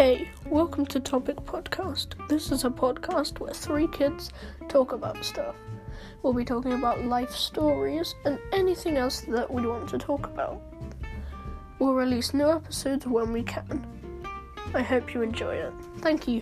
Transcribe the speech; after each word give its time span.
Hey, 0.00 0.30
welcome 0.46 0.86
to 0.86 0.98
Topic 0.98 1.36
Podcast. 1.44 2.26
This 2.26 2.50
is 2.52 2.64
a 2.64 2.70
podcast 2.70 3.38
where 3.38 3.52
three 3.52 3.86
kids 3.86 4.30
talk 4.66 4.92
about 4.92 5.22
stuff. 5.22 5.54
We'll 6.22 6.32
be 6.32 6.42
talking 6.42 6.72
about 6.72 7.04
life 7.04 7.32
stories 7.32 8.14
and 8.24 8.38
anything 8.50 8.96
else 8.96 9.20
that 9.28 9.52
we 9.52 9.66
want 9.66 9.90
to 9.90 9.98
talk 9.98 10.24
about. 10.24 10.62
We'll 11.78 11.92
release 11.92 12.32
new 12.32 12.50
episodes 12.50 13.06
when 13.06 13.30
we 13.30 13.42
can. 13.42 13.86
I 14.72 14.80
hope 14.80 15.12
you 15.12 15.20
enjoy 15.20 15.56
it. 15.56 15.74
Thank 15.98 16.26
you. 16.26 16.40